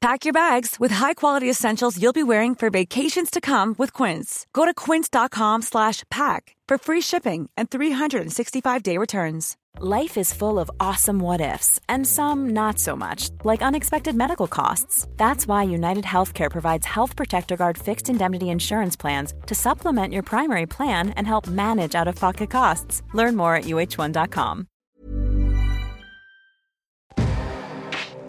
Pack 0.00 0.24
your 0.24 0.32
bags 0.32 0.76
with 0.80 0.92
high-quality 0.92 1.50
essentials 1.50 2.00
you'll 2.00 2.14
be 2.14 2.22
wearing 2.22 2.54
for 2.54 2.70
vacations 2.70 3.30
to 3.30 3.38
come 3.40 3.74
with 3.76 3.92
Quince. 3.92 4.46
Go 4.54 4.64
to 4.64 4.72
quince.com/pack 4.72 6.56
for 6.68 6.78
free 6.78 7.02
shipping 7.02 7.50
and 7.56 7.68
365-day 7.68 8.96
returns. 8.96 9.56
Life 9.78 10.16
is 10.16 10.34
full 10.34 10.58
of 10.58 10.70
awesome 10.80 11.18
what 11.20 11.40
ifs 11.40 11.78
and 11.88 12.06
some 12.06 12.50
not 12.50 12.78
so 12.78 12.96
much, 12.96 13.30
like 13.44 13.62
unexpected 13.62 14.14
medical 14.14 14.48
costs. 14.48 15.06
That's 15.16 15.46
why 15.46 15.62
United 15.62 16.04
Healthcare 16.04 16.50
provides 16.50 16.86
Health 16.86 17.14
Protector 17.14 17.56
Guard 17.56 17.78
fixed 17.78 18.08
indemnity 18.08 18.48
insurance 18.48 18.96
plans 18.96 19.34
to 19.46 19.54
supplement 19.54 20.12
your 20.12 20.22
primary 20.22 20.66
plan 20.66 21.10
and 21.10 21.26
help 21.26 21.46
manage 21.46 21.94
out-of-pocket 21.94 22.50
costs. 22.50 23.02
Learn 23.14 23.36
more 23.36 23.54
at 23.54 23.64
uh1.com. 23.64 24.69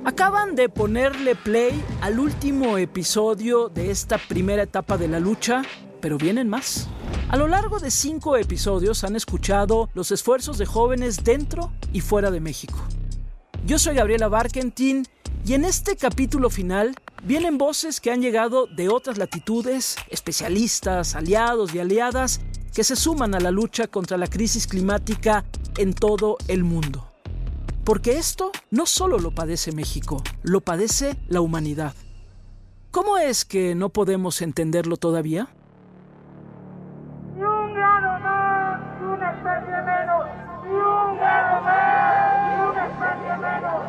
Acaban 0.03 0.55
de 0.55 0.67
ponerle 0.67 1.35
play 1.35 1.79
al 2.01 2.19
último 2.19 2.79
episodio 2.79 3.69
de 3.69 3.91
esta 3.91 4.17
primera 4.17 4.63
etapa 4.63 4.97
de 4.97 5.07
la 5.07 5.19
lucha, 5.19 5.61
pero 6.01 6.17
vienen 6.17 6.49
más. 6.49 6.87
A 7.29 7.37
lo 7.37 7.47
largo 7.47 7.79
de 7.79 7.91
cinco 7.91 8.35
episodios 8.35 9.03
han 9.03 9.15
escuchado 9.15 9.91
los 9.93 10.09
esfuerzos 10.09 10.57
de 10.57 10.65
jóvenes 10.65 11.23
dentro 11.23 11.71
y 11.93 12.01
fuera 12.01 12.31
de 12.31 12.39
México. 12.39 12.79
Yo 13.67 13.77
soy 13.77 13.93
Gabriela 13.93 14.27
Barkentin 14.27 15.05
y 15.45 15.53
en 15.53 15.65
este 15.65 15.95
capítulo 15.95 16.49
final 16.49 16.95
vienen 17.23 17.59
voces 17.59 18.01
que 18.01 18.09
han 18.09 18.23
llegado 18.23 18.65
de 18.65 18.89
otras 18.89 19.19
latitudes, 19.19 19.97
especialistas, 20.09 21.13
aliados 21.13 21.75
y 21.75 21.79
aliadas 21.79 22.41
que 22.73 22.83
se 22.83 22.95
suman 22.95 23.35
a 23.35 23.39
la 23.39 23.51
lucha 23.51 23.85
contra 23.85 24.17
la 24.17 24.25
crisis 24.25 24.65
climática 24.65 25.45
en 25.77 25.93
todo 25.93 26.37
el 26.47 26.63
mundo. 26.63 27.10
Porque 27.83 28.19
esto 28.19 28.51
no 28.69 28.85
solo 28.85 29.17
lo 29.17 29.31
padece 29.31 29.71
México, 29.71 30.21
lo 30.43 30.61
padece 30.61 31.17
la 31.27 31.41
humanidad. 31.41 31.95
¿Cómo 32.91 33.17
es 33.17 33.43
que 33.43 33.73
no 33.73 33.89
podemos 33.89 34.43
entenderlo 34.43 34.97
todavía? 34.97 35.47
Ni 37.35 37.41
un 37.41 37.73
grado 37.73 38.19
más, 38.19 39.01
ni 39.01 39.07
una 39.07 39.31
especie 39.31 39.81
menos, 39.81 40.25
ni 40.63 40.73
un 40.73 41.17
grado 41.17 41.61
más, 41.63 42.49
ni 42.49 42.69
una 42.69 42.85
especie 42.85 43.37
menos. 43.37 43.81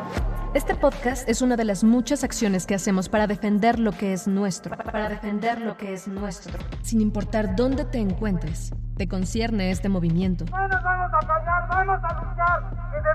Este 0.55 0.75
podcast 0.75 1.29
es 1.29 1.43
una 1.43 1.55
de 1.55 1.65
las 1.65 1.83
muchas 1.83 2.23
acciones 2.23 2.65
que 2.65 2.73
hacemos 2.73 3.09
para 3.09 3.27
defender 3.27 3.77
lo 3.77 3.91
que 3.91 4.13
es 4.13 4.27
nuestro, 4.27 4.75
para 4.75 5.07
defender 5.07 5.61
lo 5.61 5.77
que 5.77 5.93
es 5.93 6.07
nuestro, 6.07 6.57
sin 6.81 6.99
importar 6.99 7.55
dónde 7.55 7.85
te 7.85 7.99
encuentres. 7.99 8.73
Te 8.97 9.07
concierne 9.07 9.69
este 9.69 9.89
movimiento. 9.89 10.45
No 10.45 10.67
nos 10.67 10.83
vamos 10.83 11.11
a 11.13 11.19
callar, 11.27 11.67
vamos 11.69 11.99
a 12.03 12.23
luchar. 12.23 12.72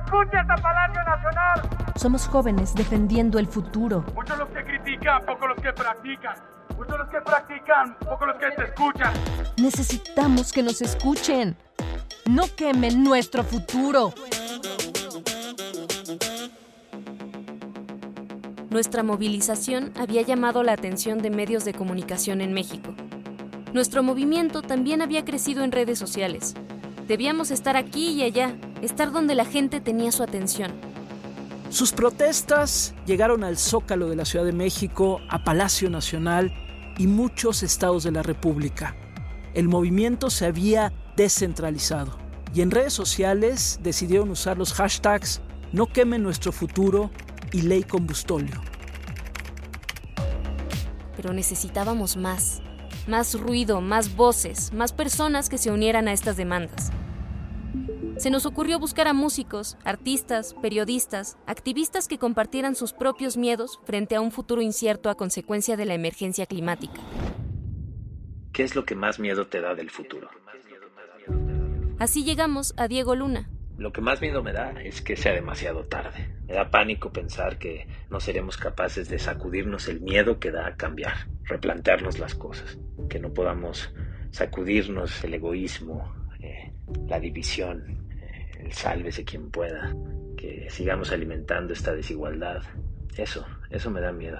Escuche 0.08 0.38
hasta 0.38 0.56
Palacio 0.56 1.02
Nacional. 1.04 1.92
Somos 1.96 2.26
jóvenes 2.28 2.74
defendiendo 2.74 3.38
el 3.38 3.46
futuro. 3.46 4.06
Muchos 4.14 4.38
los 4.38 4.48
que 4.48 4.64
critican, 4.64 5.26
pocos 5.26 5.48
los 5.50 5.62
que 5.62 5.70
practican. 5.70 6.34
Muchos 6.78 6.98
los 6.98 7.08
que 7.10 7.20
practican, 7.20 7.94
pocos 7.98 8.28
los 8.28 8.36
que 8.38 8.50
te 8.56 8.64
escuchan. 8.64 9.12
Necesitamos 9.58 10.50
que 10.50 10.62
nos 10.62 10.80
escuchen. 10.80 11.58
No 12.24 12.44
quemen 12.56 13.04
nuestro 13.04 13.44
futuro. 13.44 14.14
Nuestra 18.70 19.02
movilización 19.02 19.92
había 20.00 20.22
llamado 20.22 20.62
la 20.62 20.72
atención 20.72 21.18
de 21.18 21.28
medios 21.28 21.66
de 21.66 21.74
comunicación 21.74 22.41
en 22.41 22.54
México. 22.54 22.94
Nuestro 23.74 24.02
movimiento 24.02 24.62
también 24.62 25.02
había 25.02 25.26
crecido 25.26 25.64
en 25.64 25.72
redes 25.72 25.98
sociales. 25.98 26.54
Debíamos 27.06 27.50
estar 27.50 27.76
aquí 27.76 28.12
y 28.12 28.22
allá, 28.22 28.54
estar 28.83 29.12
donde 29.12 29.34
la 29.34 29.44
gente 29.44 29.81
tenía 29.81 30.12
su 30.12 30.22
atención. 30.22 30.72
Sus 31.71 31.93
protestas 31.93 32.94
llegaron 33.05 33.44
al 33.44 33.59
Zócalo 33.59 34.09
de 34.09 34.16
la 34.16 34.25
Ciudad 34.25 34.44
de 34.44 34.53
México, 34.53 35.21
a 35.28 35.44
Palacio 35.44 35.91
Nacional 35.91 36.53
y 36.97 37.06
muchos 37.06 37.62
estados 37.62 38.05
de 38.05 38.12
la 38.12 38.22
República. 38.22 38.97
El 39.55 39.69
movimiento 39.69 40.31
se 40.31 40.47
había 40.47 40.93
descentralizado 41.16 42.16
y 42.55 42.62
en 42.62 42.71
redes 42.71 42.93
sociales 42.93 43.81
decidieron 43.83 44.31
usar 44.31 44.56
los 44.56 44.72
hashtags 44.72 45.43
No 45.72 45.87
quemen 45.87 46.22
nuestro 46.22 46.50
futuro 46.50 47.10
y 47.53 47.62
Ley 47.62 47.83
Combustóleo. 47.83 48.62
Pero 51.16 51.34
necesitábamos 51.34 52.16
más. 52.16 52.62
Más 53.06 53.39
ruido, 53.39 53.81
más 53.81 54.16
voces, 54.16 54.72
más 54.72 54.93
personas 54.93 55.49
que 55.49 55.59
se 55.59 55.71
unieran 55.71 56.09
a 56.09 56.12
estas 56.12 56.37
demandas. 56.37 56.91
Se 58.18 58.30
nos 58.30 58.46
ocurrió 58.46 58.80
buscar 58.80 59.06
a 59.06 59.12
músicos, 59.12 59.78
artistas, 59.84 60.54
periodistas, 60.60 61.38
activistas 61.46 62.08
que 62.08 62.18
compartieran 62.18 62.74
sus 62.74 62.92
propios 62.92 63.36
miedos 63.36 63.78
frente 63.84 64.16
a 64.16 64.20
un 64.20 64.32
futuro 64.32 64.60
incierto 64.60 65.08
a 65.08 65.14
consecuencia 65.14 65.76
de 65.76 65.84
la 65.84 65.94
emergencia 65.94 66.44
climática. 66.46 67.00
¿Qué 68.52 68.64
es 68.64 68.74
lo 68.74 68.84
que 68.84 68.96
más 68.96 69.20
miedo 69.20 69.46
te 69.46 69.60
da 69.60 69.76
del 69.76 69.88
futuro? 69.90 70.28
Así 72.00 72.24
llegamos 72.24 72.74
a 72.76 72.88
Diego 72.88 73.14
Luna. 73.14 73.48
Lo 73.76 73.92
que 73.92 74.00
más 74.00 74.20
miedo 74.20 74.42
me 74.42 74.52
da 74.52 74.72
es 74.82 75.00
que 75.00 75.16
sea 75.16 75.32
demasiado 75.32 75.84
tarde. 75.84 76.34
Me 76.48 76.54
da 76.54 76.72
pánico 76.72 77.12
pensar 77.12 77.56
que 77.58 77.86
no 78.10 78.18
seremos 78.18 78.56
capaces 78.56 79.08
de 79.08 79.20
sacudirnos 79.20 79.86
el 79.86 80.00
miedo 80.00 80.40
que 80.40 80.50
da 80.50 80.66
a 80.66 80.74
cambiar, 80.74 81.28
replantearnos 81.44 82.18
las 82.18 82.34
cosas, 82.34 82.78
que 83.08 83.20
no 83.20 83.32
podamos 83.32 83.92
sacudirnos 84.32 85.22
el 85.22 85.34
egoísmo, 85.34 86.12
eh, 86.40 86.72
la 87.06 87.20
división, 87.20 88.07
el 88.58 88.72
sálvese 88.72 89.24
quien 89.24 89.50
pueda, 89.50 89.94
que 90.36 90.69
sigamos 90.70 91.10
alimentando 91.12 91.72
esta 91.72 91.92
desigualdad. 91.92 92.62
Eso, 93.16 93.44
eso 93.70 93.91
me 93.91 94.00
da 94.00 94.12
miedo, 94.12 94.38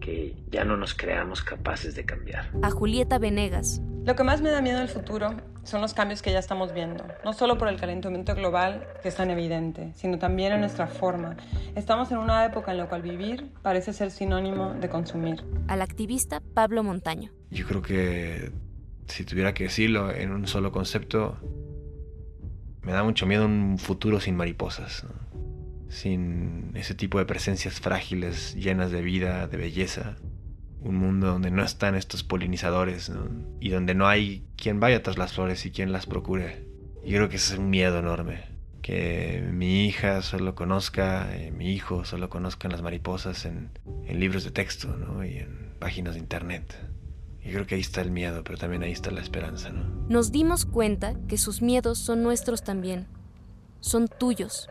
que 0.00 0.36
ya 0.50 0.64
no 0.64 0.76
nos 0.76 0.94
creamos 0.94 1.42
capaces 1.42 1.94
de 1.94 2.04
cambiar. 2.04 2.50
A 2.62 2.70
Julieta 2.70 3.18
Venegas. 3.18 3.80
Lo 4.04 4.16
que 4.16 4.24
más 4.24 4.40
me 4.40 4.50
da 4.50 4.62
miedo 4.62 4.78
del 4.78 4.88
futuro 4.88 5.36
son 5.62 5.82
los 5.82 5.92
cambios 5.92 6.22
que 6.22 6.32
ya 6.32 6.38
estamos 6.38 6.72
viendo, 6.72 7.04
no 7.24 7.32
solo 7.34 7.58
por 7.58 7.68
el 7.68 7.78
calentamiento 7.78 8.34
global, 8.34 8.86
que 9.02 9.08
es 9.08 9.14
tan 9.14 9.30
evidente, 9.30 9.92
sino 9.94 10.18
también 10.18 10.52
en 10.52 10.60
nuestra 10.60 10.86
forma. 10.86 11.36
Estamos 11.76 12.10
en 12.10 12.18
una 12.18 12.44
época 12.46 12.72
en 12.72 12.78
la 12.78 12.88
cual 12.88 13.02
vivir 13.02 13.50
parece 13.62 13.92
ser 13.92 14.10
sinónimo 14.10 14.72
de 14.72 14.88
consumir. 14.88 15.44
Al 15.68 15.82
activista 15.82 16.40
Pablo 16.54 16.82
Montaño. 16.82 17.30
Yo 17.50 17.66
creo 17.66 17.82
que 17.82 18.50
si 19.06 19.24
tuviera 19.24 19.52
que 19.52 19.64
decirlo 19.64 20.10
en 20.10 20.32
un 20.32 20.46
solo 20.46 20.72
concepto, 20.72 21.36
me 22.82 22.92
da 22.92 23.02
mucho 23.02 23.26
miedo 23.26 23.44
un 23.46 23.78
futuro 23.78 24.20
sin 24.20 24.36
mariposas, 24.36 25.06
sin 25.88 26.70
ese 26.74 26.94
tipo 26.94 27.18
de 27.18 27.26
presencias 27.26 27.80
frágiles, 27.80 28.54
llenas 28.54 28.90
de 28.90 29.02
vida, 29.02 29.46
de 29.46 29.56
belleza. 29.56 30.16
Un 30.80 30.96
mundo 30.96 31.26
donde 31.26 31.50
no 31.50 31.62
están 31.62 31.94
estos 31.94 32.22
polinizadores 32.22 33.12
y 33.60 33.68
donde 33.68 33.94
no 33.94 34.08
hay 34.08 34.46
quien 34.56 34.80
vaya 34.80 35.02
tras 35.02 35.18
las 35.18 35.34
flores 35.34 35.66
y 35.66 35.70
quien 35.70 35.92
las 35.92 36.06
procure. 36.06 36.64
Yo 37.04 37.16
creo 37.16 37.28
que 37.28 37.36
ese 37.36 37.54
es 37.54 37.58
un 37.58 37.68
miedo 37.68 37.98
enorme. 37.98 38.44
Que 38.80 39.46
mi 39.52 39.84
hija 39.84 40.22
solo 40.22 40.54
conozca, 40.54 41.36
eh, 41.36 41.50
mi 41.50 41.72
hijo 41.72 42.06
solo 42.06 42.30
conozcan 42.30 42.72
las 42.72 42.80
mariposas 42.80 43.44
en, 43.44 43.70
libros 44.08 44.42
de 44.42 44.50
texto 44.52 45.22
y 45.22 45.36
en 45.36 45.74
páginas 45.78 46.14
de 46.14 46.20
internet. 46.20 46.74
Yo 47.44 47.52
creo 47.52 47.66
que 47.66 47.74
ahí 47.74 47.80
está 47.80 48.02
el 48.02 48.10
miedo, 48.10 48.44
pero 48.44 48.58
también 48.58 48.82
ahí 48.82 48.92
está 48.92 49.10
la 49.10 49.20
esperanza, 49.20 49.70
¿no? 49.70 49.84
Nos 50.08 50.30
dimos 50.30 50.66
cuenta 50.66 51.14
que 51.26 51.38
sus 51.38 51.62
miedos 51.62 51.98
son 51.98 52.22
nuestros 52.22 52.62
también. 52.62 53.06
Son 53.80 54.08
tuyos. 54.08 54.68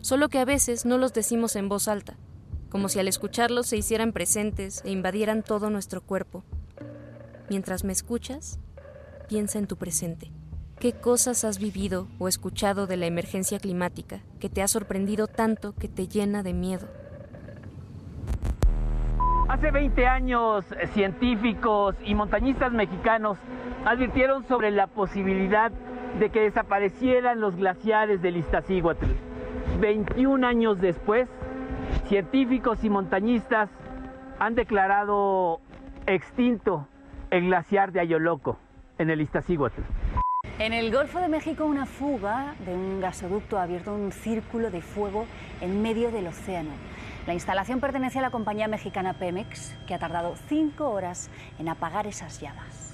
Solo 0.00 0.28
que 0.28 0.38
a 0.38 0.44
veces 0.44 0.86
no 0.86 0.98
los 0.98 1.12
decimos 1.12 1.56
en 1.56 1.68
voz 1.68 1.88
alta, 1.88 2.16
como 2.68 2.88
si 2.88 3.00
al 3.00 3.08
escucharlos 3.08 3.66
se 3.66 3.76
hicieran 3.76 4.12
presentes 4.12 4.82
e 4.84 4.90
invadieran 4.90 5.42
todo 5.42 5.68
nuestro 5.68 6.00
cuerpo. 6.00 6.44
Mientras 7.50 7.84
me 7.84 7.92
escuchas, 7.92 8.60
piensa 9.28 9.58
en 9.58 9.66
tu 9.66 9.76
presente. 9.76 10.30
¿Qué 10.78 10.92
cosas 10.92 11.44
has 11.44 11.58
vivido 11.58 12.06
o 12.18 12.28
escuchado 12.28 12.86
de 12.86 12.96
la 12.96 13.06
emergencia 13.06 13.58
climática 13.58 14.22
que 14.38 14.50
te 14.50 14.62
ha 14.62 14.68
sorprendido 14.68 15.26
tanto 15.26 15.74
que 15.74 15.88
te 15.88 16.06
llena 16.06 16.42
de 16.42 16.52
miedo? 16.52 16.86
Hace 19.48 19.70
20 19.70 20.06
años, 20.08 20.64
científicos 20.92 21.94
y 22.04 22.16
montañistas 22.16 22.72
mexicanos 22.72 23.38
advirtieron 23.84 24.44
sobre 24.48 24.72
la 24.72 24.88
posibilidad 24.88 25.70
de 26.18 26.30
que 26.30 26.40
desaparecieran 26.40 27.40
los 27.40 27.54
glaciares 27.54 28.20
del 28.20 28.38
Iztaccíhuatl. 28.38 29.06
21 29.78 30.44
años 30.44 30.80
después, 30.80 31.28
científicos 32.08 32.82
y 32.82 32.90
montañistas 32.90 33.70
han 34.40 34.56
declarado 34.56 35.60
extinto 36.06 36.88
el 37.30 37.46
glaciar 37.46 37.92
de 37.92 38.00
Ayoloco 38.00 38.58
en 38.98 39.10
el 39.10 39.20
Iztaccíhuatl. 39.20 39.80
En 40.58 40.72
el 40.72 40.90
Golfo 40.90 41.20
de 41.20 41.28
México, 41.28 41.66
una 41.66 41.86
fuga 41.86 42.54
de 42.64 42.74
un 42.74 43.00
gasoducto 43.00 43.58
ha 43.58 43.62
abierto 43.62 43.94
un 43.94 44.10
círculo 44.10 44.72
de 44.72 44.82
fuego 44.82 45.26
en 45.60 45.82
medio 45.82 46.10
del 46.10 46.26
océano. 46.26 46.70
La 47.26 47.34
instalación 47.34 47.80
pertenece 47.80 48.20
a 48.20 48.22
la 48.22 48.30
compañía 48.30 48.68
mexicana 48.68 49.14
Pemex, 49.14 49.74
que 49.88 49.94
ha 49.94 49.98
tardado 49.98 50.34
cinco 50.48 50.90
horas 50.90 51.28
en 51.58 51.68
apagar 51.68 52.06
esas 52.06 52.40
llamas. 52.40 52.92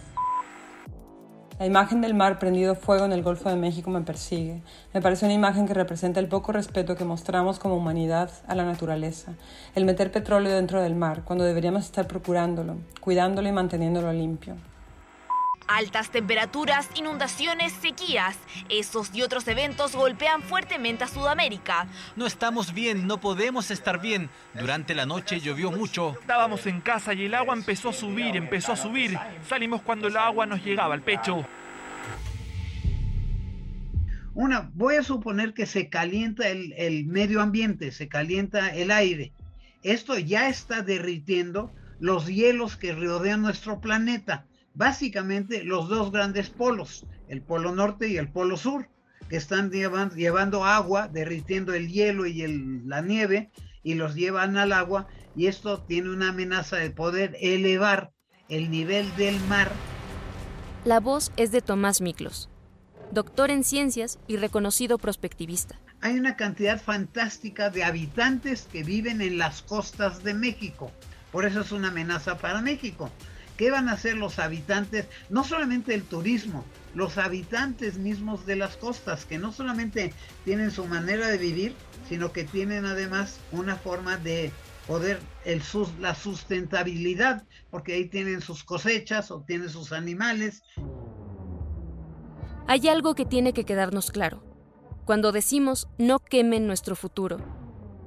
La 1.59 1.67
imagen 1.67 2.01
del 2.01 2.15
mar 2.15 2.39
prendido 2.39 2.75
fuego 2.75 3.05
en 3.05 3.13
el 3.13 3.23
Golfo 3.23 3.51
de 3.51 3.57
México 3.57 3.91
me 3.91 4.01
persigue. 4.01 4.63
Me 4.95 5.03
parece 5.03 5.27
una 5.27 5.35
imagen 5.35 5.69
que 5.69 5.75
representa 5.75 6.19
el 6.19 6.29
poco 6.29 6.51
respeto 6.51 6.97
que 6.97 7.05
mostramos 7.05 7.59
como 7.59 7.77
humanidad 7.77 8.31
a 8.49 8.55
la 8.55 8.65
naturaleza. 8.65 9.35
El 9.75 9.85
meter 9.85 10.11
petróleo 10.11 10.55
dentro 10.55 10.81
del 10.81 10.95
mar, 10.95 11.23
cuando 11.25 11.45
deberíamos 11.45 11.85
estar 11.85 12.09
procurándolo, 12.09 12.79
cuidándolo 13.01 13.49
y 13.49 13.53
manteniéndolo 13.53 14.13
limpio. 14.15 14.57
Altas 15.75 16.11
temperaturas, 16.11 16.87
inundaciones, 16.97 17.73
sequías. 17.73 18.37
Esos 18.69 19.15
y 19.15 19.23
otros 19.23 19.49
eventos 19.49 19.97
golpean 19.97 20.43
fuertemente 20.43 21.05
a 21.05 21.09
Sudamérica. 21.09 21.87
No 22.15 22.27
estamos 22.27 22.75
bien, 22.75 23.07
no 23.07 23.23
podemos 23.23 23.71
estar 23.71 23.99
bien. 23.99 24.29
Durante 24.53 24.95
la 24.95 25.07
noche 25.07 25.41
llovió 25.41 25.71
mucho. 25.71 26.19
Estábamos 26.21 26.67
en 26.67 26.83
casa 26.83 27.15
y 27.15 27.25
el 27.25 27.35
agua 27.35 27.55
empezó 27.55 27.89
a 27.89 27.95
subir, 27.95 28.37
empezó 28.37 28.73
a 28.73 28.77
subir. 28.77 29.19
Salimos 29.49 29.81
cuando 29.81 30.09
el 30.09 30.17
agua 30.19 30.45
nos 30.45 30.63
llegaba 30.63 30.93
al 30.93 31.01
pecho. 31.01 31.47
Una, 34.35 34.71
voy 34.75 34.97
a 34.97 35.03
suponer 35.03 35.55
que 35.55 35.65
se 35.65 35.89
calienta 35.89 36.51
el, 36.51 36.75
el 36.75 37.07
medio 37.07 37.41
ambiente, 37.41 37.93
se 37.93 38.09
calienta 38.09 38.75
el 38.75 38.91
aire. 38.91 39.33
Esto 39.83 40.19
ya 40.19 40.51
está 40.51 40.83
derritiendo 40.83 41.73
los 41.99 42.27
hielos 42.27 42.77
que 42.77 42.93
rodean 42.93 43.41
nuestro 43.41 43.81
planeta 43.81 44.45
básicamente 44.75 45.65
los 45.65 45.89
dos 45.89 46.13
grandes 46.13 46.51
polos, 46.51 47.07
el 47.29 47.43
polo 47.43 47.75
norte 47.75 48.09
y 48.09 48.17
el 48.17 48.31
polo 48.31 48.57
sur, 48.57 48.89
que 49.29 49.37
están 49.37 49.71
llevando, 49.71 50.65
agua, 50.65 51.09
derritiendo 51.09 51.73
el 51.75 51.89
hielo 51.89 52.27
y 52.27 52.47
la 52.87 53.01
nieve, 53.01 53.51
y 53.83 53.95
los 53.95 54.15
llevan 54.15 54.57
al 54.57 54.73
agua, 54.73 55.09
y 55.35 55.47
esto 55.47 55.83
tiene 55.83 56.11
una 56.11 56.29
amenaza 56.29 56.77
de 56.77 56.91
poder 56.91 57.37
elevar 57.41 58.13
el 58.49 58.71
nivel 58.71 59.15
del 59.17 59.41
mar. 59.49 59.71
La 60.85 61.01
voz 61.01 61.33
es 61.37 61.53
de 61.53 61.63
Tomás 61.63 62.01
Miklos, 62.01 62.51
doctor 63.11 63.51
en 63.51 63.65
ciencias 63.65 64.19
y 64.27 64.37
reconocido 64.37 64.99
prospectivista. 64.99 65.79
Hay 66.01 66.19
una 66.19 66.37
cantidad 66.37 66.83
fantástica 66.83 67.71
de 67.71 67.85
habitantes 67.85 68.69
que 68.71 68.83
viven 68.83 69.21
en 69.23 69.39
las 69.39 69.63
costas 69.63 70.25
de 70.25 70.35
México. 70.35 70.91
Por 71.31 71.47
eso 71.47 71.61
es 71.61 71.73
una 71.73 71.89
amenaza 71.89 72.37
para 72.37 72.61
México. 72.61 73.11
¿Qué 73.63 73.71
van 73.71 73.89
a 73.89 73.93
hacer 73.93 74.17
los 74.17 74.41
habitantes? 74.41 75.07
No 75.31 75.45
solamente 75.45 75.95
el 75.95 76.03
turismo, 76.03 76.65
los 76.97 77.17
habitantes 77.17 77.97
mismos 77.97 78.45
de 78.45 78.57
las 78.57 78.77
costas, 78.77 79.25
que 79.25 79.39
no 79.39 79.53
solamente 79.53 80.13
tienen 80.45 80.73
su 80.73 80.85
manera 80.85 81.29
de 81.29 81.39
vivir, 81.39 81.73
sino 82.09 82.33
que 82.33 82.43
tienen 82.43 82.87
además 82.87 83.39
una 83.53 83.77
forma 83.77 84.17
de 84.17 84.51
poder, 84.89 85.21
el, 85.45 85.63
la 86.01 86.17
sustentabilidad, 86.17 87.45
porque 87.71 87.95
ahí 87.95 88.07
tienen 88.07 88.41
sus 88.41 88.65
cosechas 88.65 89.31
o 89.31 89.43
tienen 89.43 89.71
sus 89.71 89.93
animales. 89.93 90.65
Hay 92.67 92.89
algo 92.89 93.15
que 93.15 93.27
tiene 93.27 93.53
que 93.53 93.65
quedarnos 93.65 94.11
claro. 94.11 94.43
Cuando 95.05 95.31
decimos 95.31 95.87
no 95.99 96.19
quemen 96.19 96.67
nuestro 96.67 96.97
futuro, 96.97 97.37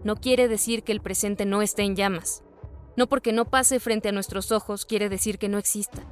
no 0.04 0.18
quiere 0.18 0.50
decir 0.50 0.84
que 0.84 0.92
el 0.92 1.00
presente 1.00 1.46
no 1.46 1.62
esté 1.62 1.84
en 1.84 1.96
llamas. 1.96 2.45
No 2.96 3.08
porque 3.08 3.34
no 3.34 3.46
pase 3.46 3.80
frente 3.80 4.10
a 4.10 4.12
nuestros 4.12 4.52
ojos 4.52 4.86
quiere 4.86 5.10
decir 5.10 5.38
que 5.38 5.50
no 5.50 5.58
exista. 5.58 6.04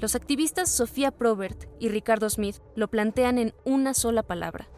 Los 0.00 0.16
activistas 0.16 0.68
Sofía 0.68 1.12
Probert 1.12 1.66
y 1.78 1.88
Ricardo 1.88 2.28
Smith 2.28 2.56
lo 2.74 2.88
plantean 2.88 3.38
en 3.38 3.54
una 3.64 3.94
sola 3.94 4.24
palabra, 4.24 4.68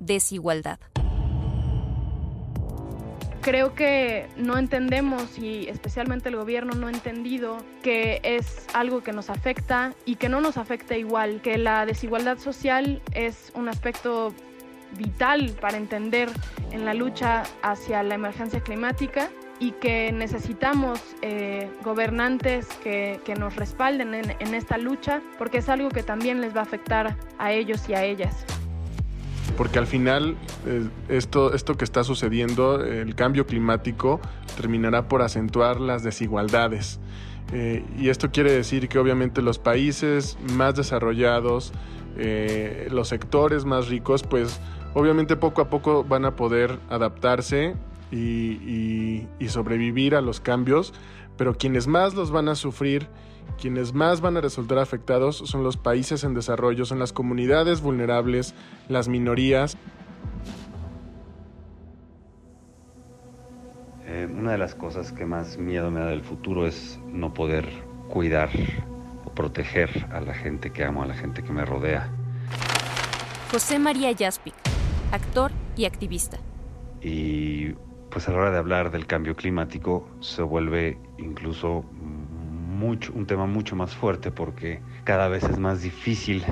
desigualdad. 0.00 0.78
Creo 3.40 3.74
que 3.74 4.28
no 4.36 4.58
entendemos 4.58 5.38
y 5.38 5.66
especialmente 5.68 6.28
el 6.28 6.36
gobierno 6.36 6.74
no 6.74 6.88
ha 6.88 6.90
entendido 6.90 7.56
que 7.82 8.20
es 8.22 8.66
algo 8.74 9.02
que 9.02 9.12
nos 9.12 9.30
afecta 9.30 9.94
y 10.04 10.16
que 10.16 10.28
no 10.28 10.42
nos 10.42 10.58
afecta 10.58 10.94
igual, 10.94 11.40
que 11.40 11.56
la 11.56 11.86
desigualdad 11.86 12.36
social 12.36 13.00
es 13.14 13.50
un 13.54 13.70
aspecto 13.70 14.34
vital 14.98 15.56
para 15.58 15.78
entender 15.78 16.28
en 16.70 16.84
la 16.84 16.92
lucha 16.92 17.44
hacia 17.62 18.02
la 18.02 18.14
emergencia 18.14 18.60
climática 18.60 19.30
y 19.60 19.72
que 19.72 20.10
necesitamos 20.10 20.98
eh, 21.20 21.70
gobernantes 21.84 22.66
que, 22.82 23.20
nos 23.38 23.54
respalden 23.54 24.14
en, 24.14 24.54
esta 24.54 24.76
lucha, 24.78 25.22
porque 25.38 25.58
es 25.58 25.68
algo 25.68 25.90
que 25.90 26.02
también 26.02 26.40
les 26.40 26.56
va 26.56 26.60
a 26.60 26.62
afectar 26.62 27.16
a 27.38 27.52
ellos 27.52 27.88
y 27.88 27.94
a 27.94 28.02
ellas. 28.02 28.44
Porque 29.56 29.78
al 29.78 29.86
final 29.86 30.36
eh, 30.66 30.88
esto, 31.08 31.54
esto 31.54 31.76
que 31.76 31.84
está 31.84 32.02
sucediendo, 32.02 32.82
el 32.82 33.14
cambio 33.14 33.46
climático, 33.46 34.20
terminará 34.56 35.08
por 35.08 35.22
acentuar 35.22 35.78
las 35.78 36.02
desigualdades. 36.02 36.98
Eh, 37.52 37.84
y 37.98 38.08
esto 38.08 38.30
quiere 38.30 38.52
decir 38.52 38.88
que 38.88 38.98
obviamente 38.98 39.42
los 39.42 39.58
países 39.58 40.38
más 40.54 40.74
desarrollados, 40.74 41.72
los 42.90 43.08
sectores 43.08 43.64
más 43.64 43.88
ricos, 43.88 44.22
pues 44.24 44.60
obviamente 44.94 45.36
poco 45.36 45.62
a 45.62 45.70
poco 45.70 46.04
van 46.04 46.24
a 46.24 46.36
poder 46.36 46.78
adaptarse 46.90 47.76
y, 48.10 49.26
sobrevivir 49.48 50.14
a 50.14 50.20
los 50.20 50.40
cambios, 50.40 50.92
pero 51.36 51.54
quienes 51.54 51.86
más 51.86 52.14
los 52.14 52.30
van 52.30 52.48
a 52.48 52.54
sufrir, 52.54 53.08
quienes 53.60 53.92
más 53.92 54.20
van 54.20 54.36
a 54.36 54.40
resultar 54.40 54.78
afectados 54.78 55.36
son 55.38 55.64
los 55.64 55.76
países 55.76 56.22
en 56.24 56.34
desarrollo, 56.34 56.84
son 56.84 56.98
las 56.98 57.12
comunidades 57.12 57.80
vulnerables, 57.80 58.54
las 58.88 59.08
minorías. 59.08 59.76
Eh, 64.06 64.28
una 64.30 64.52
de 64.52 64.58
las 64.58 64.74
cosas 64.74 65.12
que 65.12 65.26
más 65.26 65.58
miedo 65.58 65.90
me 65.90 66.00
da 66.00 66.06
del 66.06 66.22
futuro 66.22 66.66
es 66.66 67.00
no 67.06 67.34
poder 67.34 67.68
cuidar 68.08 68.50
o 69.24 69.30
proteger 69.30 70.08
a 70.12 70.20
la 70.20 70.34
gente 70.34 70.70
que 70.70 70.84
amo, 70.84 71.02
a 71.02 71.06
la 71.06 71.14
gente 71.14 71.42
que 71.42 71.52
me 71.52 71.64
rodea. 71.64 72.10
José 73.50 73.78
María 73.80 74.14
Jaspic, 74.16 74.54
actor 75.12 75.50
y 75.76 75.84
activista. 75.84 76.38
Y 77.02 77.74
pues 78.10 78.28
a 78.28 78.32
la 78.32 78.38
hora 78.38 78.50
de 78.50 78.58
hablar 78.58 78.90
del 78.90 79.06
cambio 79.06 79.36
climático 79.36 80.08
se 80.20 80.42
vuelve 80.42 80.98
incluso 81.18 81.84
mucho, 82.80 83.12
un 83.14 83.26
tema 83.26 83.46
mucho 83.46 83.76
más 83.76 83.94
fuerte 83.94 84.30
porque 84.30 84.80
cada 85.04 85.28
vez 85.28 85.44
es 85.44 85.58
más 85.58 85.82
difícil 85.82 86.44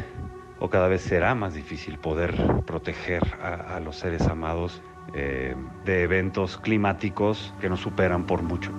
o 0.60 0.70
cada 0.70 0.88
vez 0.88 1.02
será 1.02 1.34
más 1.34 1.54
difícil 1.54 1.98
poder 1.98 2.34
proteger 2.66 3.22
a, 3.42 3.80
los 3.80 3.96
seres 3.96 4.26
amados 4.26 4.82
eh, 5.14 5.54
de 5.84 6.02
eventos 6.02 6.58
climáticos 6.58 7.54
que 7.60 7.68
nos 7.68 7.80
superan 7.80 8.26
por 8.26 8.42
mucho. 8.42 8.70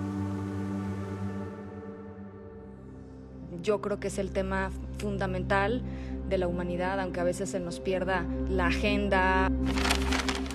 Yo 3.61 3.81
creo 3.81 3.99
que 3.99 4.07
es 4.07 4.19
el 4.19 4.31
tema 4.31 4.69
fundamental 4.99 5.81
de 6.29 6.37
la 6.37 6.47
humanidad, 6.47 6.99
aunque 6.99 7.19
a 7.19 7.23
veces 7.23 7.49
se 7.49 7.59
nos 7.59 7.79
pierda 7.79 8.25
la 8.49 8.67
agenda. 8.67 9.49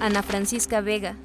Ana 0.01 0.23
Francisca 0.23 0.81
Vega, 0.81 1.17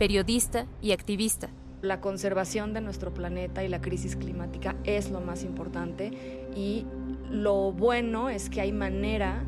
periodista 0.00 0.64
y 0.80 0.92
activista. 0.92 1.50
La 1.82 2.00
conservación 2.00 2.72
de 2.72 2.80
nuestro 2.80 3.12
planeta 3.12 3.62
y 3.64 3.68
la 3.68 3.82
crisis 3.82 4.16
climática 4.16 4.74
es 4.84 5.10
lo 5.10 5.20
más 5.20 5.44
importante 5.44 6.48
y 6.56 6.86
lo 7.28 7.70
bueno 7.72 8.30
es 8.30 8.48
que 8.48 8.62
hay 8.62 8.72
manera 8.72 9.44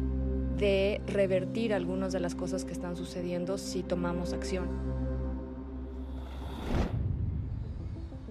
de 0.59 1.01
revertir 1.07 1.73
algunas 1.73 2.13
de 2.13 2.21
las 2.21 2.35
cosas 2.35 2.67
que 2.67 2.73
están 2.73 2.97
sucediendo 2.97 3.57
si 3.57 3.83
tomamos 3.83 4.35
acción. 4.35 4.69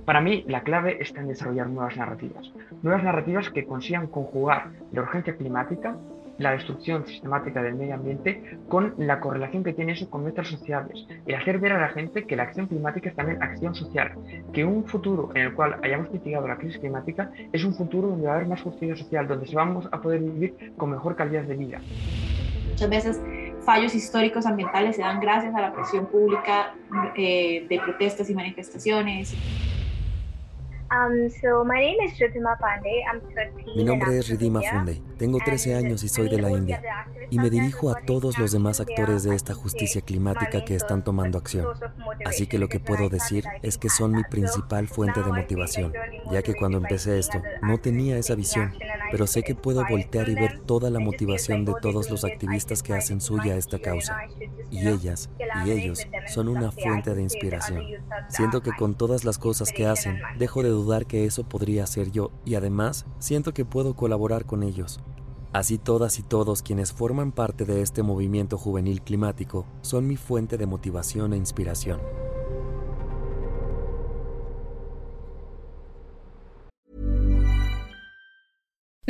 Para 0.06 0.22
mí, 0.22 0.46
la 0.48 0.62
clave 0.62 1.02
está 1.02 1.22
en 1.22 1.30
desarrollar 1.30 1.70
nuevas 1.70 1.98
narrativas. 1.98 2.52
Nuevas 2.84 3.04
narrativas 3.04 3.50
que 3.50 3.66
consigan 3.66 4.06
conjugar 4.06 4.74
la 4.92 5.02
urgencia 5.02 5.36
climática 5.36 5.98
la 6.42 6.52
destrucción 6.52 7.06
sistemática 7.06 7.62
del 7.62 7.76
medio 7.76 7.96
ambiente 7.96 8.58
con 8.68 8.94
la 8.98 9.20
correlación 9.20 9.64
que 9.64 9.74
tiene 9.74 9.94
eso 9.94 10.10
con 10.10 10.24
metas 10.24 10.48
sociales 10.48 11.06
y 11.26 11.34
hacer 11.34 11.60
ver 11.60 11.74
a 11.74 11.80
la 11.80 11.90
gente 11.90 12.26
que 12.26 12.36
la 12.36 12.44
acción 12.44 12.68
climática 12.68 13.10
es 13.10 13.16
también 13.16 13.42
acción 13.42 13.76
social, 13.76 14.14
que 14.52 14.66
un 14.66 14.86
futuro 14.86 15.30
en 15.36 15.44
el 15.44 15.54
cual 15.54 15.78
hayamos 15.84 16.12
mitigado 16.12 16.48
la 16.48 16.58
crisis 16.58 16.80
climática 16.80 17.32
es 17.52 17.64
un 17.64 17.76
futuro 17.76 18.10
donde 18.10 18.26
va 18.26 18.34
a 18.34 18.36
haber 18.38 18.48
más 18.48 18.62
justicia 18.62 18.96
social, 18.96 19.28
donde 19.28 19.48
se 19.48 19.56
vamos 19.56 19.88
a 19.92 20.02
poder 20.02 20.20
vivir 20.22 20.74
con 20.78 20.90
mejor 20.90 21.16
calidad 21.16 21.44
de 21.44 21.56
vida. 21.56 21.80
Muchas 22.70 22.90
veces 22.90 23.22
fallos 23.64 23.94
históricos 23.94 24.46
ambientales 24.46 24.96
se 24.96 25.04
dan 25.04 25.20
gracias 25.20 25.54
a 25.54 25.62
la 25.62 25.74
presión 25.74 26.08
pública 26.08 26.74
eh, 27.16 27.68
de 27.70 27.80
protestas 27.80 28.30
y 28.30 28.34
manifestaciones. 28.34 29.36
Mi 33.78 33.86
nombre 33.86 34.18
es 34.18 34.28
Ridima 34.28 34.62
Funde. 34.62 35.02
Tengo 35.18 35.40
13 35.44 35.76
años 35.76 36.04
y 36.04 36.10
soy 36.10 36.28
de 36.28 36.42
la 36.42 36.52
India. 36.52 36.82
Y 37.30 37.40
me 37.40 37.50
dirijo 37.50 37.90
a 37.90 38.02
todos 38.02 38.38
los 38.38 38.52
demás 38.52 38.82
actores 38.82 39.24
de 39.24 39.34
esta 39.34 39.54
justicia 39.54 40.02
climática 40.02 40.66
que 40.66 40.76
están 40.76 41.02
tomando 41.02 41.38
acción. 41.38 41.66
Así 42.26 42.46
que 42.46 42.58
lo 42.58 42.68
que 42.68 42.82
puedo 42.82 43.08
decir 43.08 43.46
es 43.62 43.78
que 43.78 43.88
son 43.90 44.12
mi 44.12 44.24
principal 44.26 44.90
fuente 44.90 45.24
de 45.24 45.32
motivación, 45.32 45.94
ya 46.30 46.42
que 46.42 46.56
cuando 46.56 46.80
empecé 46.80 47.20
esto 47.20 47.42
no 47.62 47.78
tenía 47.78 48.18
esa 48.18 48.36
visión, 48.36 48.74
pero 49.12 49.28
sé 49.28 49.44
que 49.44 49.56
puedo 49.56 49.84
voltear 49.88 50.30
y 50.30 50.36
ver 50.36 50.60
toda 50.60 50.90
la 50.90 51.00
motivación 51.00 51.66
de 51.66 51.74
todos 51.82 52.10
los 52.10 52.24
activistas 52.24 52.82
que 52.82 52.94
hacen 52.94 53.22
suya 53.22 53.58
esta 53.58 53.80
causa. 53.80 54.18
Y 54.70 54.88
ellas 54.88 55.30
y 55.66 55.72
ellos 55.72 56.08
son 56.28 56.48
una 56.48 56.72
fuente 56.72 57.14
de 57.14 57.22
inspiración. 57.22 57.84
Siento 58.30 58.62
que 58.62 58.72
con 58.72 58.96
todas 58.96 59.24
las 59.26 59.38
cosas 59.38 59.72
que 59.72 59.86
hacen, 59.86 60.20
dejo 60.38 60.64
de 60.64 60.70
dudar 60.70 61.06
que 61.06 61.26
eso 61.26 61.44
podría 61.44 61.86
ser 61.86 62.12
yo 62.12 62.32
y 62.46 62.56
además 62.56 63.06
siento 63.20 63.54
que 63.54 63.66
puedo 63.66 63.96
colaborar 63.96 64.46
con 64.46 64.64
ellos. 64.64 65.00
Así 65.54 65.78
todas 65.78 66.18
y 66.18 66.24
todos 66.24 66.62
quienes 66.62 66.94
forman 66.94 67.34
parte 67.34 67.66
de 67.66 67.82
este 67.82 68.04
movimiento 68.04 68.58
juvenil 68.58 69.02
climático 69.02 69.66
son 69.82 70.08
mi 70.08 70.16
fuente 70.16 70.58
de 70.58 70.66
motivación 70.66 71.34
e 71.34 71.38
inspiración. 71.38 72.00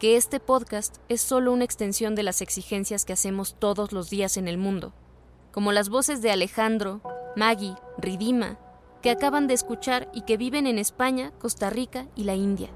que 0.00 0.16
este 0.16 0.40
podcast 0.40 0.96
es 1.10 1.20
solo 1.20 1.52
una 1.52 1.64
extensión 1.64 2.14
de 2.14 2.22
las 2.22 2.40
exigencias 2.40 3.04
que 3.04 3.12
hacemos 3.12 3.54
todos 3.58 3.92
los 3.92 4.08
días 4.08 4.38
en 4.38 4.48
el 4.48 4.56
mundo, 4.56 4.94
como 5.52 5.72
las 5.72 5.90
voces 5.90 6.22
de 6.22 6.30
Alejandro, 6.30 7.02
Maggie, 7.36 7.74
Ridima, 7.98 8.58
que 9.02 9.10
acaban 9.10 9.46
de 9.46 9.52
escuchar 9.52 10.10
y 10.14 10.22
que 10.22 10.38
viven 10.38 10.66
en 10.66 10.78
España, 10.78 11.32
Costa 11.38 11.68
Rica 11.68 12.06
y 12.16 12.24
la 12.24 12.34
India. 12.34 12.70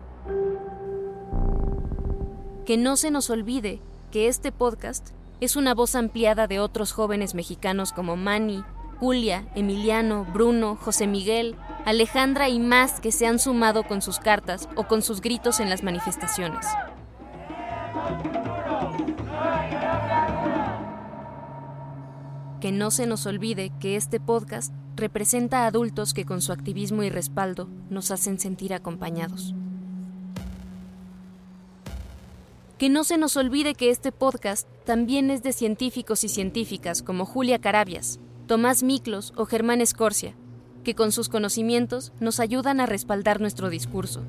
Que 2.67 2.77
no 2.77 2.95
se 2.97 3.11
nos 3.11 3.31
olvide 3.31 3.81
que 4.13 4.29
este 4.29 4.53
podcast 4.53 5.09
es 5.41 5.57
una 5.57 5.75
voz 5.75 5.95
ampliada 5.95 6.47
de 6.47 6.61
otros 6.61 6.93
jóvenes 6.93 7.35
mexicanos 7.35 7.95
como 7.95 8.17
Manny, 8.17 8.63
Julia, 9.01 9.49
Emiliano, 9.55 10.27
Bruno, 10.31 10.77
José 10.77 11.07
Miguel, 11.07 11.57
Alejandra 11.87 12.51
y 12.51 12.61
más 12.61 13.01
que 13.01 13.13
se 13.13 13.27
han 13.27 13.39
sumado 13.39 13.85
con 13.85 14.03
sus 14.03 14.19
cartas 14.19 14.69
o 14.77 14.85
con 14.87 15.01
sus 15.01 15.23
gritos 15.23 15.59
en 15.61 15.71
las 15.71 15.83
manifestaciones. 15.83 16.67
Que 22.61 22.73
no 22.73 22.91
se 22.91 23.07
nos 23.07 23.27
olvide 23.27 23.71
que 23.79 23.97
este 23.97 24.21
podcast 24.21 24.73
representa 24.97 25.65
a 25.65 25.67
adultos 25.67 26.15
que 26.15 26.25
con 26.25 26.41
su 26.41 26.53
activismo 26.53 27.03
y 27.03 27.11
respaldo 27.11 27.69
nos 27.91 28.11
hacen 28.11 28.39
sentir 28.39 28.73
acompañados. 28.73 29.55
Que 32.79 32.89
no 32.89 33.05
se 33.05 33.19
nos 33.19 33.37
olvide 33.37 33.75
que 33.75 33.91
este 33.91 34.13
podcast 34.13 34.69
también 34.85 35.31
es 35.31 35.43
de 35.43 35.53
científicos 35.53 36.25
y 36.25 36.29
científicas 36.29 37.03
como 37.03 37.25
Julia 37.25 37.59
Carabias, 37.59 38.19
Tomás 38.47 38.83
Miklos 38.83 39.33
o 39.37 39.47
Germán 39.47 39.81
Escorcia, 39.81 40.35
que 40.83 40.95
con 40.95 41.13
sus 41.13 41.29
conocimientos 41.29 42.13
nos 42.21 42.41
ayudan 42.41 42.81
a 42.81 42.87
respaldar 42.87 43.41
nuestro 43.41 43.71
discurso. 43.71 44.23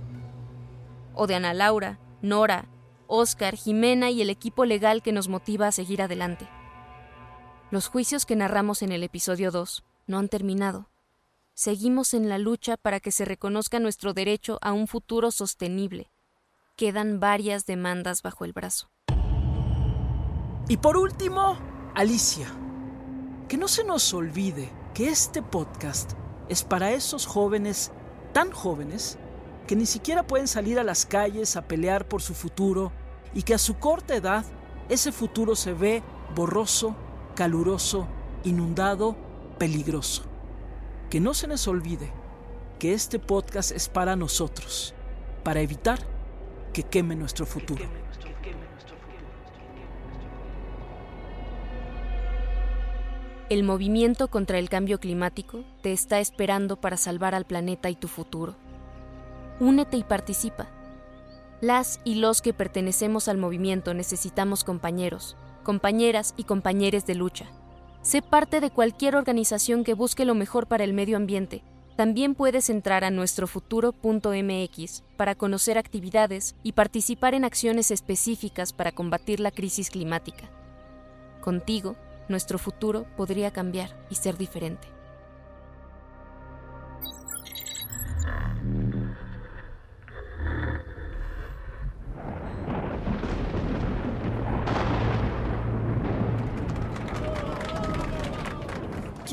O 1.14 1.28
de 1.28 1.36
Ana 1.36 1.54
Laura, 1.54 2.00
Nora, 2.22 2.68
Oscar, 3.08 3.56
Jimena 3.56 4.10
y 4.10 4.22
el 4.22 4.30
equipo 4.30 4.66
legal 4.66 5.02
que 5.02 5.12
nos 5.12 5.28
motiva 5.28 5.68
a 5.68 5.72
seguir 5.72 6.02
adelante. 6.02 6.48
Los 7.72 7.88
juicios 7.88 8.26
que 8.26 8.36
narramos 8.36 8.82
en 8.82 8.92
el 8.92 9.04
episodio 9.04 9.52
2 9.52 9.84
no 10.08 10.20
han 10.20 10.30
terminado. 10.30 10.90
Seguimos 11.54 12.14
en 12.14 12.30
la 12.30 12.38
lucha 12.38 12.78
para 12.78 13.00
que 13.00 13.12
se 13.12 13.26
reconozca 13.26 13.80
nuestro 13.80 14.14
derecho 14.14 14.60
a 14.62 14.74
un 14.74 14.88
futuro 14.88 15.32
sostenible. 15.32 16.12
Quedan 16.76 17.20
varias 17.20 17.66
demandas 17.66 18.22
bajo 18.22 18.46
el 18.46 18.54
brazo. 18.54 18.90
Y 20.68 20.78
por 20.78 20.98
último, 20.98 21.58
Alicia. 21.94 22.48
Que 23.48 23.58
no 23.58 23.68
se 23.68 23.84
nos 23.84 24.14
olvide 24.14 24.70
que 24.94 25.10
este 25.10 25.42
podcast 25.42 26.14
es 26.50 26.64
para 26.64 26.92
esos 26.92 27.26
jóvenes, 27.26 27.92
tan 28.34 28.52
jóvenes, 28.52 29.18
que 29.68 29.76
ni 29.76 29.86
siquiera 29.86 30.28
pueden 30.28 30.48
salir 30.48 30.80
a 30.80 30.84
las 30.84 31.06
calles 31.06 31.56
a 31.56 31.68
pelear 31.68 32.08
por 32.08 32.22
su 32.22 32.34
futuro 32.34 32.92
y 33.34 33.44
que 33.44 33.54
a 33.54 33.58
su 33.58 33.78
corta 33.78 34.16
edad 34.16 34.46
ese 34.90 35.12
futuro 35.12 35.56
se 35.56 35.74
ve 35.74 36.04
borroso, 36.36 36.96
caluroso, 37.36 38.08
inundado, 38.44 39.16
peligroso. 39.58 40.24
Que 41.10 41.20
no 41.20 41.34
se 41.34 41.48
les 41.48 41.68
olvide 41.68 42.12
que 42.80 42.94
este 42.94 43.20
podcast 43.20 43.72
es 43.72 43.90
para 43.90 44.16
nosotros, 44.16 44.94
para 45.44 45.62
evitar 45.62 46.00
que 46.74 46.84
queme 46.84 47.16
nuestro 47.16 47.46
futuro. 47.46 47.84
El 53.48 53.64
movimiento 53.64 54.28
contra 54.28 54.58
el 54.58 54.70
cambio 54.70 55.00
climático 55.00 55.64
te 55.82 55.94
está 55.94 56.20
esperando 56.20 56.82
para 56.82 56.98
salvar 56.98 57.36
al 57.36 57.46
planeta 57.46 57.92
y 57.92 57.96
tu 57.96 58.08
futuro. 58.08 58.56
Únete 59.60 59.98
y 59.98 60.04
participa. 60.04 60.68
Las 61.62 62.02
y 62.04 62.16
los 62.16 62.42
que 62.42 62.54
pertenecemos 62.54 63.30
al 63.30 63.38
movimiento 63.38 63.94
necesitamos 63.94 64.66
compañeros, 64.66 65.38
compañeras 65.64 66.34
y 66.36 66.44
compañeros 66.44 67.06
de 67.06 67.16
lucha. 67.16 67.46
Sé 68.02 68.22
parte 68.22 68.60
de 68.60 68.70
cualquier 68.70 69.16
organización 69.16 69.84
que 69.84 69.94
busque 69.94 70.26
lo 70.26 70.36
mejor 70.36 70.68
para 70.68 70.84
el 70.84 70.94
medio 70.94 71.18
ambiente 71.18 71.64
También 71.96 72.36
puedes 72.36 72.70
entrar 72.70 73.06
a 73.06 73.10
nuestrofuturo.mx 73.10 75.04
para 75.16 75.36
conocer 75.36 75.78
actividades 75.78 76.56
y 76.62 76.74
participar 76.74 77.34
en 77.34 77.46
acciones 77.46 77.90
específicas 77.90 78.74
para 78.74 78.92
combatir 78.92 79.40
la 79.40 79.52
crisis 79.52 79.90
climática. 79.90 80.50
Contigo, 81.40 81.96
nuestro 82.28 82.60
futuro 82.60 83.06
podría 83.16 83.52
cambiar 83.52 83.96
y 84.10 84.16
ser 84.16 84.38
diferente. 84.38 84.95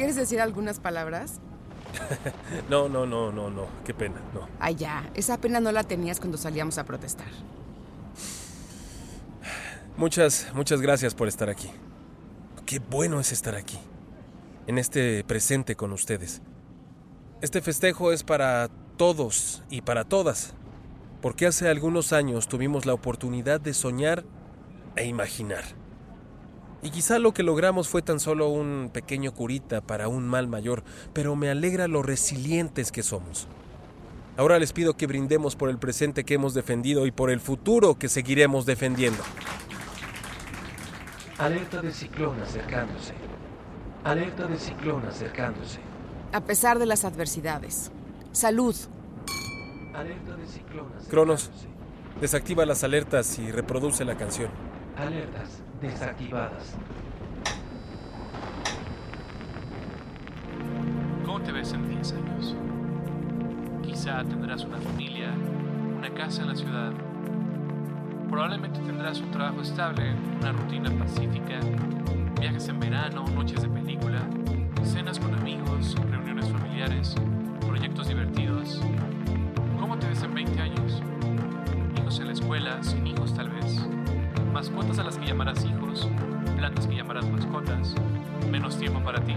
¿Quieres 0.02 0.16
decir 0.16 0.40
algunas 0.40 0.80
palabras? 0.80 1.34
no, 2.68 2.88
no, 2.88 3.06
no, 3.06 3.30
no, 3.30 3.50
no. 3.50 3.68
Qué 3.84 3.94
pena, 3.94 4.16
no. 4.34 4.48
Ay, 4.58 4.74
ya. 4.74 5.08
Esa 5.14 5.38
pena 5.38 5.60
no 5.60 5.70
la 5.70 5.84
tenías 5.84 6.18
cuando 6.18 6.36
salíamos 6.38 6.76
a 6.78 6.84
protestar. 6.84 7.28
Muchas, 9.96 10.48
muchas 10.54 10.80
gracias 10.80 11.14
por 11.14 11.28
estar 11.28 11.48
aquí. 11.48 11.70
Qué 12.66 12.80
bueno 12.80 13.20
es 13.20 13.30
estar 13.30 13.54
aquí. 13.54 13.78
En 14.66 14.76
este 14.76 15.22
presente 15.22 15.76
con 15.76 15.92
ustedes. 15.92 16.42
Este 17.40 17.62
festejo 17.62 18.10
es 18.10 18.24
para 18.24 18.70
todos 18.96 19.62
y 19.70 19.82
para 19.82 20.02
todas. 20.02 20.54
Porque 21.20 21.46
hace 21.46 21.68
algunos 21.68 22.12
años 22.12 22.48
tuvimos 22.48 22.86
la 22.86 22.94
oportunidad 22.94 23.60
de 23.60 23.72
soñar 23.72 24.24
e 24.96 25.06
imaginar. 25.06 25.62
Y 26.82 26.90
quizá 26.90 27.20
lo 27.20 27.32
que 27.32 27.44
logramos 27.44 27.88
fue 27.88 28.02
tan 28.02 28.18
solo 28.18 28.48
un 28.48 28.90
pequeño 28.92 29.32
curita 29.32 29.80
para 29.80 30.08
un 30.08 30.26
mal 30.26 30.48
mayor, 30.48 30.82
pero 31.12 31.36
me 31.36 31.48
alegra 31.48 31.86
lo 31.86 32.02
resilientes 32.02 32.90
que 32.90 33.04
somos. 33.04 33.46
Ahora 34.36 34.58
les 34.58 34.72
pido 34.72 34.96
que 34.96 35.06
brindemos 35.06 35.54
por 35.54 35.70
el 35.70 35.78
presente 35.78 36.24
que 36.24 36.34
hemos 36.34 36.54
defendido 36.54 37.06
y 37.06 37.12
por 37.12 37.30
el 37.30 37.38
futuro 37.38 37.98
que 37.98 38.08
seguiremos 38.08 38.66
defendiendo. 38.66 39.22
Alerta 41.38 41.80
de 41.80 41.92
ciclón 41.92 42.40
acercándose. 42.40 43.14
Alerta 44.02 44.46
de 44.48 44.58
ciclón 44.58 45.06
acercándose. 45.06 45.78
A 46.32 46.40
pesar 46.40 46.80
de 46.80 46.86
las 46.86 47.04
adversidades. 47.04 47.92
Salud. 48.32 48.74
Alerta 49.94 50.36
de 50.36 50.46
ciclón 50.46 50.86
acercándose. 50.86 51.10
Cronos, 51.10 51.50
desactiva 52.20 52.66
las 52.66 52.82
alertas 52.82 53.38
y 53.38 53.52
reproduce 53.52 54.04
la 54.04 54.16
canción. 54.16 54.50
Alertas 54.96 55.61
desactivadas. 55.82 56.76
¿Cómo 61.26 61.40
te 61.40 61.52
ves 61.52 61.72
en 61.72 61.88
10 61.88 62.12
años? 62.12 62.56
Quizá 63.82 64.22
tendrás 64.24 64.64
una 64.64 64.78
familia, 64.78 65.30
una 65.96 66.10
casa 66.10 66.42
en 66.42 66.48
la 66.48 66.54
ciudad. 66.54 66.92
Probablemente 68.30 68.80
tendrás 68.80 69.20
un 69.20 69.30
trabajo 69.32 69.60
estable, 69.60 70.14
una 70.40 70.52
rutina 70.52 70.90
pacífica, 70.98 71.58
viajes 72.40 72.68
en 72.68 72.80
verano, 72.80 73.24
noches 73.34 73.62
de 73.62 73.68
película, 73.68 74.20
cenas 74.84 75.18
con 75.18 75.34
amigos, 75.34 75.96
reuniones 76.10 76.48
familiares, 76.48 77.14
proyectos 77.66 78.08
divertidos. 78.08 78.80
¿Cómo 79.78 79.98
te 79.98 80.06
ves 80.06 80.22
en 80.22 80.34
20 80.34 80.60
años? 80.60 81.02
Hijos 81.98 82.20
en 82.20 82.26
la 82.28 82.32
escuela, 82.32 82.82
sin 82.82 83.06
hijos 83.06 83.34
tal 83.34 83.50
vez 83.50 83.82
mascotas 84.52 84.98
a 84.98 85.04
las 85.04 85.16
que 85.16 85.26
llamarás 85.26 85.64
hijos, 85.64 86.08
plantas 86.56 86.86
que 86.86 86.96
llamarás 86.96 87.28
mascotas, 87.30 87.94
menos 88.50 88.78
tiempo 88.78 89.00
para 89.00 89.18
ti 89.24 89.34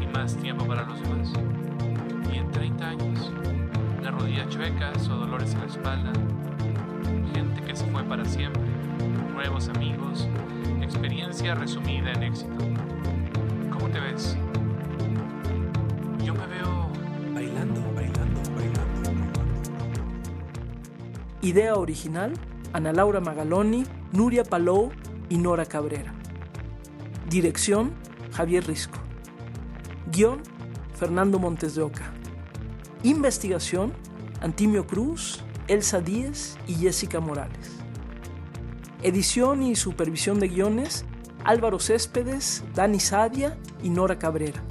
y 0.00 0.06
más 0.16 0.36
tiempo 0.36 0.64
para 0.66 0.84
los 0.84 1.00
demás. 1.02 1.32
Y 2.32 2.38
en 2.38 2.50
30 2.52 2.88
años, 2.88 3.32
las 4.02 4.14
rodillas 4.14 4.48
chuecas 4.48 5.08
o 5.08 5.16
dolores 5.16 5.52
en 5.54 5.60
la 5.60 5.66
espalda, 5.66 6.12
gente 7.34 7.60
que 7.62 7.74
se 7.74 7.84
fue 7.86 8.04
para 8.04 8.24
siempre, 8.24 8.62
nuevos 9.32 9.68
amigos, 9.68 10.28
experiencia 10.80 11.56
resumida 11.56 12.12
en 12.12 12.22
éxito. 12.22 12.64
¿Cómo 13.72 13.88
te 13.88 13.98
ves? 13.98 14.36
Yo 16.24 16.34
me 16.34 16.46
veo 16.46 16.88
bailando, 17.34 17.80
bailando, 17.94 18.40
bailando. 18.54 19.10
Idea 21.42 21.74
original, 21.74 22.32
Ana 22.72 22.92
Laura 22.92 23.20
Magaloni, 23.20 23.84
Nuria 24.12 24.44
Palou 24.44 24.90
y 25.28 25.38
Nora 25.38 25.66
Cabrera. 25.66 26.12
Dirección, 27.28 27.92
Javier 28.32 28.66
Risco. 28.66 28.98
Guión, 30.12 30.40
Fernando 30.94 31.38
Montes 31.38 31.74
de 31.74 31.82
Oca. 31.82 32.12
Investigación, 33.02 33.92
Antimio 34.40 34.86
Cruz, 34.86 35.42
Elsa 35.66 36.00
Díez 36.00 36.58
y 36.66 36.74
Jessica 36.74 37.18
Morales. 37.20 37.78
Edición 39.02 39.62
y 39.62 39.76
supervisión 39.76 40.38
de 40.38 40.48
guiones, 40.48 41.04
Álvaro 41.44 41.78
Céspedes, 41.78 42.62
Dani 42.74 43.00
Sadia 43.00 43.56
y 43.82 43.90
Nora 43.90 44.18
Cabrera. 44.18 44.62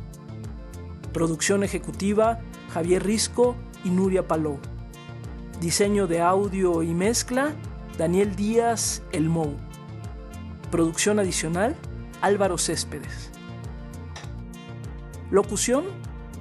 Producción 1.12 1.64
ejecutiva, 1.64 2.40
Javier 2.72 3.04
Risco 3.04 3.56
y 3.84 3.90
Nuria 3.90 4.28
Palou. 4.28 4.60
Diseño 5.60 6.08
de 6.08 6.22
audio 6.22 6.84
y 6.84 6.94
mezcla, 6.94 7.54
Daniel 8.00 8.34
Díaz 8.34 9.04
El 9.12 9.28
Mou. 9.28 9.58
Producción 10.72 11.20
adicional, 11.20 11.76
Álvaro 12.22 12.58
Céspedes. 12.58 13.30
Locución, 15.30 15.84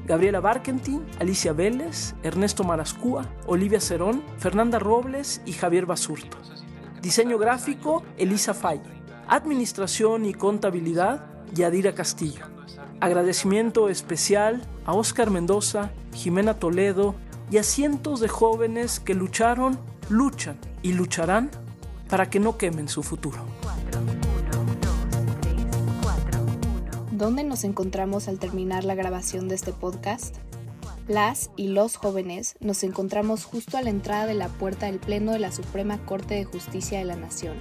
Gabriela 0.07 0.39
Barkentin, 0.39 1.05
Alicia 1.19 1.53
Vélez, 1.53 2.15
Ernesto 2.23 2.63
Marascúa, 2.63 3.27
Olivia 3.49 3.81
Cerón, 3.81 4.23
Fernanda 4.39 4.79
Robles 4.79 5.43
y 5.47 5.53
Javier 5.53 5.85
Basurto. 5.85 6.39
Diseño 7.03 7.39
gráfico, 7.39 8.05
Elisa 8.17 8.55
Fay. 8.55 8.81
Administración 9.27 10.27
y 10.27 10.35
contabilidad, 10.35 11.27
Yadira 11.55 11.93
Castillo. 11.93 12.47
Agradecimiento 13.01 13.89
especial 13.89 14.63
a 14.85 14.93
Óscar 14.93 15.31
Mendoza, 15.31 15.91
Jimena 16.15 16.55
Toledo 16.55 17.17
y 17.51 17.57
a 17.57 17.65
cientos 17.65 18.21
de 18.21 18.29
jóvenes 18.29 19.01
que 19.01 19.17
lucharon, 19.17 19.77
luchan 20.09 20.68
y 20.89 20.93
lucharán 20.93 21.51
para 22.09 22.31
que 22.31 22.41
no 22.41 22.57
quemen 22.57 22.89
su 22.89 23.03
futuro. 23.03 23.45
¿Dónde 27.13 27.45
nos 27.45 27.65
encontramos 27.65 28.27
al 28.27 28.39
terminar 28.39 28.85
la 28.85 28.95
grabación 28.95 29.49
de 29.49 29.55
este 29.55 29.75
podcast? 29.75 30.37
Las 31.07 31.51
y 31.57 31.69
los 31.69 31.97
jóvenes 31.97 32.57
nos 32.61 32.83
encontramos 32.85 33.45
justo 33.45 33.77
a 33.77 33.83
la 33.83 33.91
entrada 33.91 34.25
de 34.25 34.33
la 34.33 34.49
puerta 34.49 34.87
del 34.87 34.99
Pleno 34.99 35.33
de 35.33 35.41
la 35.41 35.53
Suprema 35.53 35.99
Corte 36.07 36.37
de 36.37 36.45
Justicia 36.47 36.99
de 36.99 37.05
la 37.05 37.17
Nación. 37.17 37.57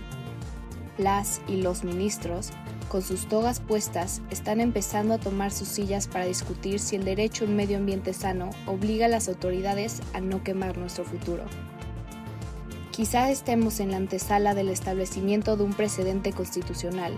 Las 0.97 1.41
y 1.49 1.57
los 1.57 1.83
ministros, 1.83 2.51
con 2.87 3.01
sus 3.01 3.27
togas 3.27 3.59
puestas, 3.59 4.21
están 4.31 4.61
empezando 4.61 5.13
a 5.13 5.17
tomar 5.17 5.51
sus 5.51 5.67
sillas 5.67 6.07
para 6.07 6.25
discutir 6.25 6.79
si 6.79 6.95
el 6.95 7.03
derecho 7.03 7.43
a 7.43 7.47
un 7.47 7.57
medio 7.57 7.77
ambiente 7.77 8.13
sano 8.13 8.51
obliga 8.67 9.07
a 9.07 9.09
las 9.09 9.27
autoridades 9.27 10.01
a 10.13 10.21
no 10.21 10.43
quemar 10.43 10.77
nuestro 10.77 11.03
futuro. 11.03 11.43
Quizá 12.97 13.29
estemos 13.29 13.79
en 13.79 13.91
la 13.91 13.97
antesala 13.97 14.55
del 14.55 14.69
establecimiento 14.69 15.55
de 15.55 15.63
un 15.63 15.75
precedente 15.75 16.33
constitucional, 16.33 17.15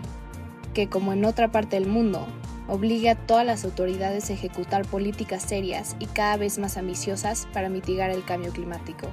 que 0.73 0.89
como 0.89 1.13
en 1.13 1.23
otra 1.23 1.53
parte 1.53 1.77
del 1.79 1.87
mundo, 1.87 2.27
obligue 2.67 3.09
a 3.09 3.15
todas 3.15 3.45
las 3.45 3.63
autoridades 3.63 4.29
a 4.29 4.33
ejecutar 4.33 4.85
políticas 4.85 5.41
serias 5.41 5.95
y 5.97 6.07
cada 6.07 6.35
vez 6.35 6.59
más 6.59 6.75
ambiciosas 6.75 7.47
para 7.53 7.69
mitigar 7.69 8.09
el 8.09 8.25
cambio 8.25 8.51
climático. 8.51 9.07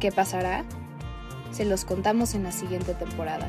¿Qué 0.00 0.10
pasará? 0.10 0.64
Se 1.50 1.66
los 1.66 1.84
contamos 1.84 2.34
en 2.34 2.42
la 2.42 2.50
siguiente 2.50 2.94
temporada. 2.94 3.46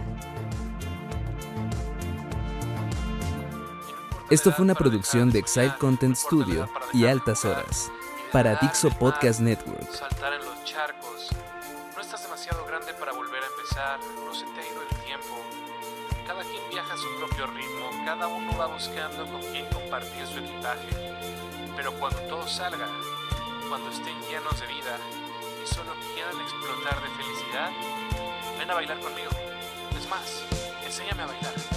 Esto 4.30 4.52
fue 4.52 4.66
una 4.66 4.76
producción 4.76 5.32
de 5.32 5.40
Exile 5.40 5.72
Content 5.80 6.18
Studio 6.18 6.68
y 6.92 7.06
Altas 7.06 7.46
Horas 7.46 7.90
para 8.34 8.56
Dixo 8.56 8.90
Podcast 8.90 9.40
Network. 9.40 9.88
Demasiado 12.28 12.66
grande 12.66 12.94
para 12.94 13.14
volver 13.14 13.42
a 13.42 13.48
empezar. 13.48 14.00
No 14.26 14.36
se 14.36 14.46
te 14.48 14.60
ha 14.60 14.68
ido 14.68 14.82
el 14.82 15.06
tiempo. 15.06 15.40
Cada 16.26 16.44
quien 16.44 16.62
viaja 16.70 16.94
a 16.94 16.98
su 16.98 17.08
propio 17.16 17.48
ritmo. 17.48 17.90
Cada 18.04 18.28
uno 18.28 18.58
va 18.58 18.68
buscando 18.68 19.26
con 19.26 19.42
quién 19.54 19.66
compartir 19.68 20.28
su 20.28 20.40
equipaje. 20.40 20.90
Pero 21.78 21.94
cuando 21.94 22.20
todo 22.24 22.46
salga, 22.46 22.90
cuando 23.70 23.90
estén 23.92 24.20
llenos 24.30 24.60
de 24.60 24.68
vida 24.68 24.98
y 25.64 25.74
solo 25.74 25.94
quieran 26.14 26.40
explotar 26.42 27.02
de 27.02 27.10
felicidad, 27.16 27.72
ven 28.60 28.72
a 28.72 28.74
bailar 28.74 29.00
conmigo. 29.00 29.32
Es 29.98 30.10
más, 30.10 30.44
enséñame 30.84 31.24
a 31.24 31.28
bailar. 31.28 31.77